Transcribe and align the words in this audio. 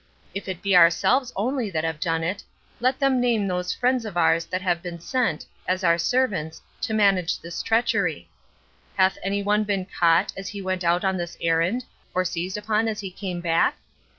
If 0.33 0.47
it 0.47 0.63
be 0.63 0.75
ourselves 0.75 1.31
only 1.35 1.69
that 1.69 1.83
have 1.83 1.99
done 1.99 2.23
it, 2.23 2.43
let 2.79 2.97
them 2.97 3.21
name 3.21 3.47
those 3.47 3.71
friends 3.71 4.03
of 4.03 4.17
ours 4.17 4.45
that 4.47 4.63
have 4.63 4.81
been 4.81 4.99
sent, 4.99 5.45
as 5.67 5.83
our 5.83 5.99
servants, 5.99 6.59
to 6.81 6.95
manage 6.95 7.39
this 7.39 7.61
treachery. 7.61 8.27
Hath 8.95 9.19
any 9.21 9.43
one 9.43 9.63
been 9.63 9.85
caught 9.85 10.33
as 10.35 10.47
he 10.47 10.59
went 10.59 10.83
out 10.83 11.05
on 11.05 11.17
this 11.17 11.37
errand, 11.39 11.85
or 12.15 12.25
seized 12.25 12.57
upon 12.57 12.87
as 12.87 12.99
he 13.01 13.11
came 13.11 13.41
back? 13.41 13.77